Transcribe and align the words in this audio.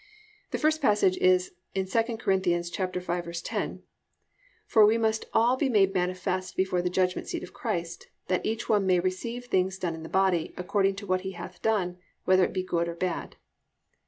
1. 0.49 0.49
The 0.53 0.57
first 0.57 0.81
passage 0.81 1.15
in 1.17 1.39
2 1.39 1.85
Cor. 1.85 2.33
5:10: 2.33 3.81
+"For 4.65 4.83
we 4.83 4.97
must 4.97 5.25
all 5.31 5.57
be 5.57 5.69
made 5.69 5.93
manifest 5.93 6.57
before 6.57 6.81
the 6.81 6.89
judgment 6.89 7.27
seat 7.27 7.43
of 7.43 7.53
Christ; 7.53 8.07
that 8.27 8.43
each 8.43 8.67
one 8.67 8.87
may 8.87 8.99
receive 8.99 9.43
the 9.43 9.49
things 9.49 9.77
done 9.77 9.93
in 9.93 10.01
the 10.01 10.09
body, 10.09 10.55
according 10.57 10.95
to 10.95 11.05
what 11.05 11.21
he 11.21 11.33
hath 11.33 11.61
done, 11.61 11.99
whether 12.25 12.43
it 12.43 12.51
be 12.51 12.63
good 12.63 12.87
or 12.87 12.95
bad." 12.95 13.35